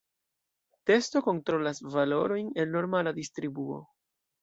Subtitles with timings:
[0.91, 3.83] Testo kontrolas valorojn el normala distribuo.